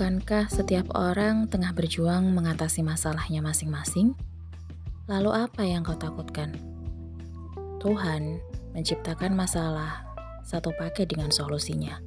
Bukankah 0.00 0.48
setiap 0.48 0.96
orang 0.96 1.44
tengah 1.52 1.76
berjuang 1.76 2.32
mengatasi 2.32 2.80
masalahnya 2.80 3.44
masing-masing? 3.44 4.16
Lalu 5.04 5.28
apa 5.28 5.60
yang 5.60 5.84
kau 5.84 5.92
takutkan? 5.92 6.56
Tuhan 7.84 8.40
menciptakan 8.72 9.36
masalah 9.36 10.08
satu 10.40 10.72
paket 10.80 11.12
dengan 11.12 11.28
solusinya. 11.28 12.00